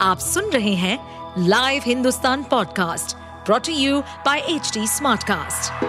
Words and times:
आप 0.00 0.18
सुन 0.18 0.50
रहे 0.50 0.74
हैं 0.74 0.98
live 1.48 1.82
Hindustan 1.86 2.42
podcast 2.42 3.16
brought to 3.46 3.72
you 3.72 4.00
by 4.00 4.38
H 4.38 4.72
Smartcast. 4.78 5.84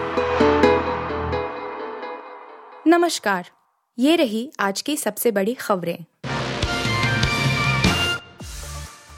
नमस्कार, 2.86 3.50
ये 3.98 4.16
रही 4.16 4.50
आज 4.60 4.80
की 4.82 4.96
सबसे 4.96 5.30
बड़ी 5.30 5.54
खबरें 5.54 6.04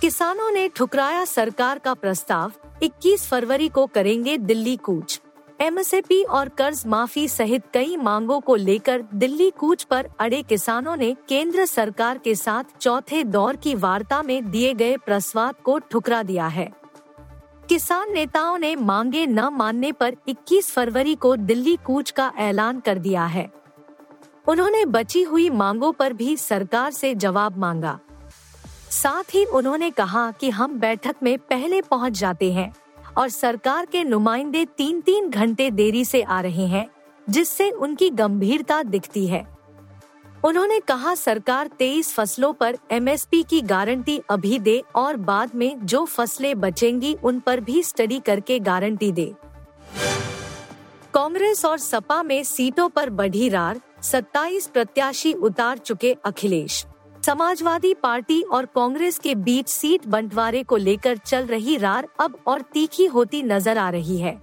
किसानों 0.01 0.51
ने 0.51 0.69
ठुकराया 0.69 1.25
सरकार 1.25 1.79
का 1.79 1.95
प्रस्ताव 1.95 2.53
21 2.83 3.27
फरवरी 3.27 3.69
को 3.69 3.87
करेंगे 3.87 4.37
दिल्ली 4.39 4.77
कूच 4.77 5.21
एमएसपी 5.63 6.23
और 6.23 6.49
कर्ज 6.49 6.83
माफ़ी 6.87 7.29
सहित 7.29 7.63
कई 7.75 7.97
मांगों 7.97 8.41
को 8.41 8.55
लेकर 8.57 9.05
दिल्ली 9.15 9.51
कूच 9.51 9.83
पर 9.83 10.09
अड़े 10.21 10.43
किसानों 10.43 10.97
ने 10.97 11.17
केंद्र 11.29 11.67
सरकार 11.67 12.19
के 12.19 12.35
साथ 12.35 12.65
चौथे 12.81 13.25
दौर 13.25 13.57
की 13.57 13.75
वार्ता 13.75 14.23
में 14.23 14.51
दिए 14.51 14.75
गए 14.75 14.97
प्रस्ताव 14.97 15.55
को 15.65 15.79
ठुकरा 15.79 16.23
दिया 16.23 16.47
है। 16.47 16.73
किसान 17.69 18.13
नेताओं 18.13 18.59
ने 18.59 18.77
मांगे 18.77 19.27
न 19.27 19.41
मानने 19.41 19.93
पर 19.93 20.17
21 20.29 20.71
फरवरी 20.71 21.15
को 21.15 21.37
दिल्ली 21.37 21.77
कूच 21.77 22.11
का 22.11 22.33
ऐलान 22.39 22.81
कर 22.81 22.99
दिया 22.99 23.25
है। 23.25 23.53
उन्होंने 24.49 24.85
बची 24.85 25.23
हुई 25.23 25.51
मांगों 25.51 25.93
पर 25.93 26.13
भी 26.13 26.37
सरकार 26.37 26.91
से 26.91 27.15
जवाब 27.15 27.59
मांगा। 27.59 27.99
साथ 28.91 29.35
ही 29.35 29.45
उन्होंने 29.45 29.91
कहा 29.91 30.31
कि 30.31 30.51
हम 30.51 30.79
बैठक 30.79 31.17
में 31.23 31.39
पहले 31.39 31.83
पहुँच 31.83 32.13
जाते 32.13 32.53
हैं। 32.53 32.75
और 33.17 33.29
सरकार 33.29 33.87
के 33.87 34.05
नुमाइंदे 34.05 34.65
तीन 34.65 35.01
तीन 35.01 35.31
घंटे 35.31 35.71
देरी 35.71 36.05
से 36.05 36.23
आ 36.23 36.41
रहे 36.41 36.67
हैं, 36.67 36.87
जिससे 37.31 37.71
उनकी 37.71 38.11
गंभीरता 38.11 38.83
दिखती 38.83 39.27
है। 39.27 39.47
उन्होंने 40.45 40.81
कहा, 40.81 41.15
सरकार 41.15 41.67
तेईस 41.67 42.15
फ़सलों 42.15 42.53
पर 42.53 42.77
एमएसपी 42.91 43.43
की 43.43 43.61
गारंटी 43.61 44.21
अभी 44.31 44.59
दे 44.59 44.83
और 44.95 45.17
बाद 45.17 45.51
में 45.55 45.87
जो 45.87 46.05
फ़सलें 46.05 46.61
बचेंगी 46.61 47.17
उन 47.25 47.41
पर 47.41 47.61
भी 47.61 47.83
स्टडी 47.83 48.21
करके 48.21 48.59
गारंटी 48.59 49.13
दे। 49.13 49.35
कांग्रेस 51.15 51.65
और 51.65 51.79
सपा 51.79 52.23
में 52.23 52.45
सीटों 52.45 52.89
पर 52.89 53.11
बढ़ी 53.11 53.49
रार 53.49 53.81
27 54.03 54.67
प्रत्याशी 54.67 55.33
उतार 55.33 55.79
चुके 55.79 56.17
अखिलेश। 56.25 56.87
समाजवादी 57.23 57.93
पार्टी 57.95 58.41
और 58.43 58.67
कांग्रेस 58.67 59.19
के 59.19 59.35
बीच 59.35 59.69
सीट 59.69 60.07
बंटवारे 60.07 60.63
को 60.63 60.77
लेकर 60.77 61.17
चल 61.17 61.47
रही 61.47 61.77
रार 61.77 62.07
अब 62.21 62.39
और 62.47 62.61
तीखी 62.73 63.07
होती 63.07 63.43
नज़र 63.43 63.79
आ 63.79 63.89
रही 63.91 64.17
है। 64.19 64.41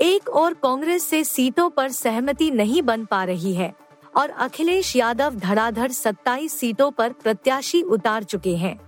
एक 0.00 0.28
और 0.28 0.54
कांग्रेस 0.54 1.02
से 1.02 1.22
सीटों 1.24 1.68
पर 1.70 1.90
सहमति 1.90 2.50
नहीं 2.50 2.82
बन 2.82 3.04
पा 3.04 3.22
रही 3.24 3.52
है 3.54 3.72
और 4.16 4.30
अखिलेश 4.30 4.94
यादव 4.96 5.34
धड़ाधड़ 5.34 5.90
27 5.92 6.48
सीटों 6.50 6.90
पर 6.90 7.12
प्रत्याशी 7.12 7.82
उतार 7.82 8.24
चुके 8.24 8.56
हैं। 8.56 8.78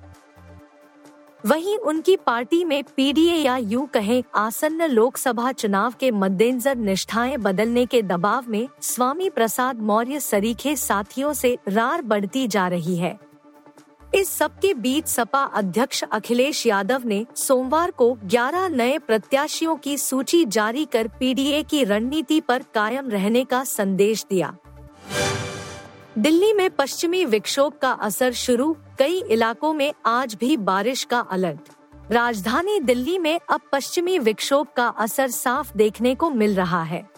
वहीं 1.47 1.77
उनकी 1.79 2.17
पार्टी 2.17 2.65
में 2.65 2.83
पीडीए 2.97 3.35
या 3.35 3.57
यूँ 3.57 3.87
कहे 3.87 4.23
आसन्न 4.35 4.87
लोकसभा 4.87 5.53
चुनाव 5.53 5.95
के 6.01 6.11
मद्देनजर 6.11 6.77
निष्ठाएँ 6.77 7.37
बदलने 7.37 7.85
के 7.87 8.01
दबाव 8.03 8.45
में 8.49 8.69
स्वामी 8.83 9.31
प्रसाद 9.31 9.81
मौर्य 9.81 10.21
सरीखे 10.21 10.75
साथियों 10.77 11.33
से 11.33 11.57
रार 11.69 12.03
बढ़ती 12.03 12.47
जा 12.47 12.67
रही 12.69 12.97
है। 12.97 13.19
इस 14.15 14.29
सबके 14.29 14.75
बीच 14.75 15.07
सपा 15.07 15.43
अध्यक्ष 15.55 16.05
अखिलेश 16.13 16.67
यादव 16.67 17.03
ने 17.05 17.25
सोमवार 17.37 17.91
को 17.91 18.19
11 18.25 18.69
नए 18.71 18.99
प्रत्याशियों 18.99 19.77
की 19.77 19.99
सूची 19.99 20.45
जारी 20.45 20.85
कर 20.85 21.09
पीडीए 21.21 21.63
की 21.63 21.85
रणनीति 21.85 22.41
पर 22.41 22.65
कायम 22.75 23.11
रहने 23.11 23.45
का 23.45 23.65
संदेश 23.65 24.27
दिया। 24.31 24.57
दिल्ली 26.19 26.53
में 26.53 26.71
पश्चिमी 26.71 27.25
विक्षोभ 27.25 27.73
का 27.83 27.91
असर 27.93 28.33
शुरू, 28.33 28.77
कई 28.99 29.23
इलाकों 29.23 29.73
में 29.73 29.93
आज 30.07 30.35
भी 30.35 30.57
बारिश 30.57 31.05
का 31.05 31.21
अलर्ट। 31.21 31.59
राजधानी 32.13 32.81
दिल्ली 32.81 33.19
में 33.19 33.41
अब 33.51 33.61
पश्चिमी 33.73 34.19
विक्षोभ 34.19 34.67
का 34.77 34.89
असर 34.89 35.29
साफ़ 35.29 35.77
देखने 35.77 36.15
को 36.15 36.31
मिल 36.31 36.55
रहा 36.55 36.83
है। 36.83 37.11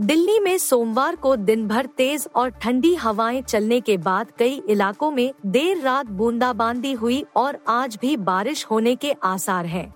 दिल्ली 0.00 0.40
में 0.40 0.58
सोमवार 0.58 1.16
को 1.16 1.36
दिन 1.36 1.68
भर 1.68 1.86
तेज 1.86 2.28
और 2.34 2.48
ठंडी 2.48 2.94
हवाएँ 2.94 3.42
चलने 3.42 3.80
के 3.80 3.96
बाद 3.96 4.32
कई 4.38 4.62
इलाकों 4.68 5.10
में 5.10 5.34
देर 5.46 5.80
रात 5.80 6.06
बूंदाबांदी 6.06 6.92
हुई 6.92 7.24
और 7.36 7.58
आज 7.68 7.98
भी 8.00 8.16
बारिश 8.16 8.66
होने 8.70 8.96
के 8.96 9.14
आसार 9.22 9.66
हैं। 9.66 9.94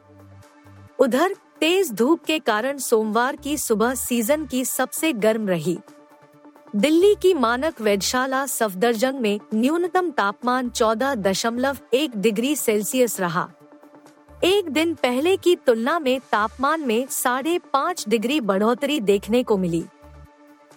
उधर, 0.98 1.34
तेज 1.60 1.92
धूप 1.92 2.24
के 2.24 2.38
कारण 2.38 2.78
सोमवार 2.78 3.36
की 3.36 3.56
सुबह 3.56 3.94
सीज़न 3.94 4.46
की 4.46 4.64
सबसे 4.64 5.12
गर्म 5.12 5.48
रही। 5.48 5.78
दिल्ली 6.74 7.14
की 7.22 7.32
मानक 7.34 7.80
वेधशाला 7.80 8.46
सफदरजंग 8.46 9.20
में 9.20 9.38
न्यूनतम 9.54 10.10
तापमान 10.10 10.68
चौदह 10.68 11.14
दशमलव 11.14 11.76
एक 11.94 12.16
डिग्री 12.16 12.54
सेल्सियस 12.56 13.18
रहा। 13.20 13.48
एक 14.44 14.70
दिन 14.70 14.94
पहले 14.94 15.36
की 15.36 15.54
तुलना 15.56 15.98
में 15.98 16.18
तापमान 16.32 16.80
में 16.80 17.06
साढ़े 17.10 17.58
पाँच 17.72 18.04
डिग्री 18.08 18.40
बढ़ोतरी 18.40 19.00
देखने 19.00 19.42
को 19.42 19.56
मिली। 19.56 19.84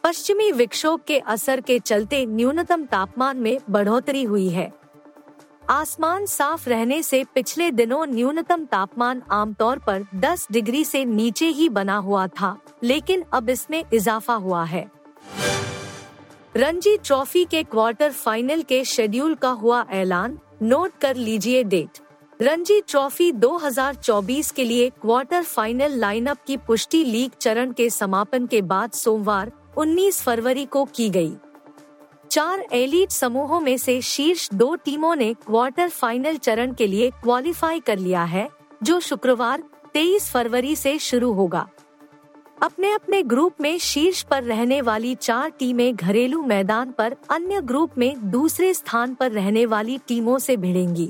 पश्चिमी 0.04 0.52
विक्षोभ 0.52 1.02
के 1.08 1.18
असर 1.18 1.62
के 1.62 1.80
चलते 1.80 2.26
न्यूनतम 2.26 2.86
तापमान 2.86 3.38
में 3.38 3.58
बढ़ोतरी 3.70 4.24
हुई 4.24 4.48
है। 4.50 4.72
आसमान 5.70 6.26
साफ़ 6.26 6.70
रहने 6.70 7.02
से 7.04 7.24
पिछले 7.36 7.72
दिनों 7.72 8.06
न्यूनतम 8.06 8.66
तापमान 8.66 9.22
आमतौर 9.32 9.80
पर 9.80 10.06
10 10.16 10.48
डिग्री 10.52 10.86
से 10.86 11.04
नीचे 11.06 11.48
ही 11.48 11.70
बना 11.70 11.98
हुआ 11.98 12.28
था, 12.28 12.58
लेकिन 12.84 13.24
अब 13.34 13.50
इसमें 13.50 13.84
इजाफा 13.94 14.34
हुआ 14.36 14.64
है। 14.64 14.99
रणजी 16.58 16.98
ट्रॉफी 16.98 17.46
के 17.46 17.64
क्वार्टर 17.64 18.12
फाइनल 18.12 18.62
के 18.62 18.84
शेड्यूल 18.84 19.36
का 19.36 19.50
हुआ 19.50 19.86
ऐलान। 19.90 20.40
नोट 20.62 20.92
कर 21.02 21.16
लीजिए 21.16 21.64
डेट। 21.64 21.98
रणजी 22.42 22.82
ट्रॉफी 22.82 23.32
2024 23.32 24.52
के 24.52 24.64
लिए 24.64 24.90
क्वार्टर 24.90 25.44
फाइनल 25.44 25.92
लाइनअप 25.92 26.38
की 26.48 26.58
पुष्टि 26.58 27.04
लीग 27.04 27.32
चरण 27.42 27.72
के 27.72 27.90
समापन 27.90 28.48
के 28.48 28.62
बाद 28.62 28.92
सोमवार 28.92 29.52
19 29.78 30.22
फरवरी 30.22 30.66
को 30.66 30.86
की 30.86 31.10
गई। 31.10 31.34
चार 32.32 32.66
एलिट 32.72 33.12
समूहों 33.12 33.60
में 33.60 33.78
से 33.78 34.02
शीर्ष 34.02 34.50
दो 34.54 34.76
टीमों 34.76 35.16
ने 35.16 35.34
क्वार्टर 35.34 35.90
फाइनल 35.90 36.38
चरण 36.38 36.74
के 36.74 36.88
लिए 36.88 37.10
क्वालिफाई 37.10 37.80
कर 37.80 38.00
लिया 38.00 38.24
है, 38.24 38.50
जो 38.84 39.00
शुक्रवार 39.00 39.64
23 39.94 40.31
फरवरी 40.31 40.76
से 40.76 41.00
शुरू 41.00 41.31
होगा। 41.31 41.68
अपने 42.62 42.92
अपने 42.92 43.22
ग्रुप 43.24 43.62
में 43.62 43.78
शीर्ष 43.80 44.22
पर 44.22 44.44
रहने 44.44 44.80
वाली 44.81 45.14
चार 45.16 45.50
टीमें 45.50 45.96
घरेलू 45.96 46.42
मैदान 46.44 46.92
पर 46.92 47.16
अन्य 47.30 47.62
ग्रुप 47.62 47.97
में 47.97 48.31
दूसरे 48.31 48.74
स्थान 48.74 49.14
पर 49.16 49.31
रहने 49.31 49.66
वाली 49.66 49.97
टीमों 50.08 50.38
से 50.40 50.56
भिड़ेंगी। 50.58 51.06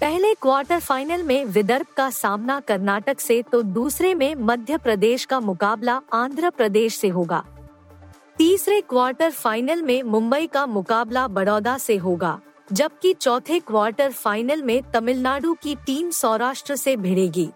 पहले 0.00 0.32
क्वार्टर 0.34 0.80
फाइनल 0.80 1.22
में 1.22 1.44
विदर्भ 1.44 1.86
का 1.96 2.08
सामना 2.10 2.58
कर्नाटक 2.60 3.20
से 3.20 3.40
तो 3.42 3.62
दूसरे 3.62 4.14
में 4.14 4.34
मध्य 4.34 4.78
प्रदेश 4.78 5.24
का 5.24 5.40
मुकाबला 5.40 6.00
आंध्र 6.12 6.50
प्रदेश 6.50 6.98
से 6.98 7.08
होगा। 7.08 7.44
तीसरे 8.38 8.80
क्वार्टर 8.80 9.30
फाइनल 9.32 9.82
में 9.82 10.02
मुंबई 10.02 10.46
का 10.46 10.64
मुकाबला 10.66 11.26
बड़ौदा 11.28 11.76
से 11.78 11.96
होगा, 11.96 12.38
जबकि 12.72 13.12
चौथे 13.14 13.58
क्वार्टर 13.58 14.12
फाइनल 14.12 14.62
में 14.62 14.80
तमिलनाडु 14.92 15.54
की 15.54 15.74
टीम 15.76 16.10
सौराष्ट्र 16.12 16.76
से 16.76 16.96
भिड़ेगी। 16.96 17.48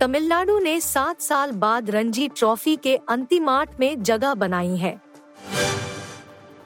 तमिलनाडु 0.00 0.58
ने 0.58 0.80
सात 0.80 1.20
साल 1.20 1.50
बाद 1.52 1.90
रणजी 1.90 2.28
ट्रॉफी 2.28 2.76
के 2.76 2.96
अंतिम 3.08 3.48
आठ 3.48 3.80
में 3.80 4.02
जगह 4.02 4.34
बनाई 4.34 4.76
है। 4.76 5.00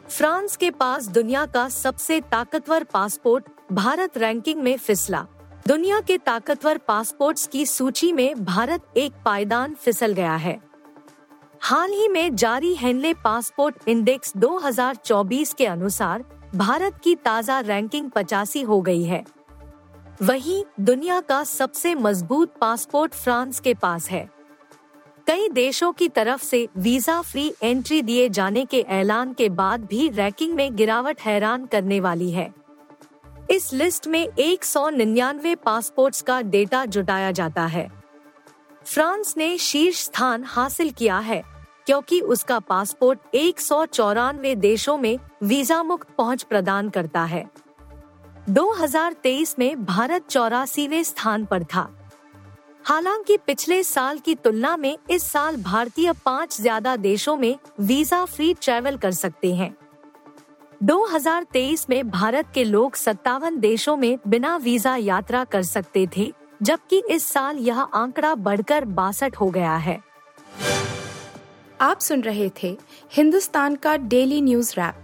फ्रांस 0.09 0.57
के 0.57 0.71
पास 0.71 1.07
दुनिया 1.09 1.47
का 1.47 1.69
सबसे 1.69 2.21
ताकतवर 2.21 2.85
पासपोर्ट, 2.85 3.45
भारत 3.73 4.19
रैंकिंग 4.19 4.63
में 4.63 4.77
फिसला। 4.77 5.27
दुनिया 5.67 6.01
के 6.01 6.19
ताकतवर 6.19 6.79
पासपोर्ट्स 6.79 7.47
की 7.47 7.67
सूची 7.67 8.13
में 8.13 8.45
भारत 8.45 8.83
एक 8.97 9.13
पायदान 9.25 9.75
फिसल 9.75 10.13
गया 10.13 10.37
है। 10.37 10.61
हाल 11.61 11.91
ही 11.91 12.09
में 12.09 12.37
जारी 12.37 12.75
हेनले 12.75 13.15
पासपोर्ट 13.15 13.89
इंडेक्स 13.89 14.33
2024 14.37 15.55
के 15.55 15.67
अनुसार 15.67 16.25
भारत 16.55 17.01
की 17.05 17.15
ताज़ा 17.15 17.61
रैंकिंग 17.61 18.11
पचासी 18.11 18.63
हो 18.63 18.81
गई 18.81 19.05
है। 19.05 19.25
वहीं 20.23 20.63
दुनिया 20.81 21.21
का 21.21 21.43
सबसे 21.45 21.95
मज़बूत 21.95 22.53
पासपोर्ट 22.61 23.15
फ्रांस 23.15 23.59
के 23.61 23.73
पास 23.75 24.09
है। 24.11 24.29
कई 25.27 25.49
देशों 25.49 25.93
की 25.93 26.09
तरफ़ 26.09 26.43
से 26.43 26.69
वीज़ा 26.77 27.21
फ्री 27.23 27.53
एंट्री 27.63 28.01
दिए 28.03 28.29
जाने 28.29 28.65
के 28.65 28.81
ऐलान 28.91 29.33
के 29.33 29.49
बाद 29.51 29.85
भी 29.85 30.09
रैंकिंग 30.09 30.55
में 30.55 30.77
गिरावट 30.77 31.21
हैरान 31.21 31.65
करने 31.67 31.99
वाली 32.01 32.31
है। 32.31 32.49
इस 33.51 33.73
लिस्ट 33.73 34.07
में 34.07 34.27
एक 34.29 34.65
सौ 34.65 34.89
निन्यानवे 34.91 35.55
पासपोर्ट्स 35.55 36.23
का 36.23 36.41
डेटा 36.43 36.85
जुटाया 36.87 37.31
जाता 37.31 37.67
है। 37.67 37.89
फ्रांस 38.85 39.35
ने 39.37 39.57
शीर्ष 39.59 40.05
स्थान 40.05 40.45
हासिल 40.45 40.91
किया 40.91 41.19
है, 41.19 41.43
क्योंकि 41.87 42.21
उसका 42.21 42.59
पासपोर्ट 42.59 43.35
एक 43.35 43.61
सौ 43.61 43.85
चौरानवे 43.87 44.55
देशों 44.55 44.97
में 44.99 45.19
वीज़ा 45.43 45.83
मुक्त 45.83 46.09
पहुँच 46.19 46.43
प्रदान 46.43 46.89
करता 46.89 47.25
है। 47.25 47.45
2023 48.49 49.55
में 49.59 49.85
भारत 49.85 50.27
चौरासीवे 50.31 51.05
स्थान 51.05 51.45
पर 51.45 51.65
था। 51.65 51.89
हालाँकि 52.85 53.37
पिछले 53.37 53.83
साल 53.83 54.19
की 54.19 54.35
तुलना 54.35 54.77
में 54.77 54.99
इस 55.11 55.23
साल 55.23 55.57
भारतीय 55.57 56.13
पाँच 56.13 56.61
ज़्यादा 56.61 56.97
देशों 56.97 57.37
में 57.37 57.57
वीज़ा 57.81 58.25
फ्री 58.25 58.55
ट्रैवल 58.55 58.97
कर 58.97 59.11
सकते 59.11 59.55
हैं। 59.55 59.75
2023 60.83 61.89
में 61.91 62.11
भारत 62.11 62.47
के 62.55 62.65
लोग 62.65 62.95
सत्तावन 62.95 63.59
देशों 63.59 63.97
में 63.97 64.19
बिना 64.29 64.57
वीज़ा 64.57 64.97
यात्रा 64.97 65.45
कर 65.45 65.63
सकते 65.63 66.07
थे, 66.17 66.33
जबकि 66.63 67.03
इस 67.11 67.29
साल 67.29 67.59
यह 67.59 67.81
आंकड़ा 67.81 68.35
बढ़कर 68.35 68.85
बासठ 68.85 69.37
हो 69.37 69.51
गया 69.51 69.77
है। 69.77 70.01
आप 71.81 72.01
सुन 72.01 72.21
रहे 72.21 72.51
थे 72.63 72.77
हिंदुस्तान 73.13 73.77
का 73.77 73.97
डेली 73.97 74.41
न्यूज़ 74.41 74.73
रैप। 74.73 75.04